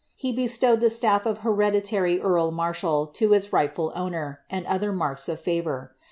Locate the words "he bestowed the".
0.15-0.89